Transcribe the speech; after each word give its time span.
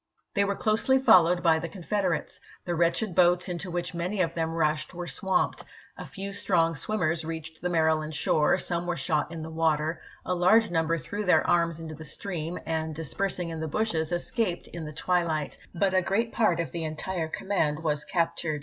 They 0.33 0.45
were 0.45 0.55
closely 0.55 0.97
followed 0.97 1.43
by 1.43 1.59
the 1.59 1.69
Confederates: 1.69 2.39
the 2.65 2.73
wretched 2.73 3.13
boats 3.13 3.47
into 3.47 3.69
which 3.69 3.93
many 3.93 4.19
of 4.21 4.33
them 4.33 4.55
rushed 4.55 4.95
were 4.95 5.05
swamped; 5.05 5.63
a 5.95 6.07
few 6.07 6.33
strong 6.33 6.73
swimmers 6.73 7.23
reached 7.23 7.61
the 7.61 7.69
Maryland 7.69 8.15
shore, 8.15 8.57
some 8.57 8.87
were 8.87 8.95
shot 8.97 9.31
in 9.31 9.43
the 9.43 9.51
water, 9.51 10.01
a 10.25 10.33
large 10.33 10.71
number 10.71 10.97
threw 10.97 11.23
their 11.23 11.47
arms 11.47 11.79
into 11.79 11.93
the 11.93 12.03
stream 12.03 12.57
and, 12.65 12.95
dispersing 12.95 13.49
in 13.49 13.59
the 13.59 13.67
bushes, 13.67 14.11
escaped 14.11 14.65
in 14.69 14.85
the 14.85 14.91
twi 14.91 15.21
light; 15.21 15.59
but 15.75 15.93
a 15.93 16.01
great 16.01 16.31
part 16.33 16.59
of 16.59 16.71
the 16.71 16.83
entire 16.83 17.27
command 17.27 17.83
was 17.83 18.03
captured. 18.03 18.59